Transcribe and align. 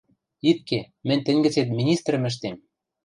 —ит 0.49 0.59
ке, 0.69 0.79
мӹнь 1.07 1.23
тӹнь 1.25 1.43
гӹцет 1.45 1.69
министрӹм 1.77 2.23
ӹштем. 2.29 2.55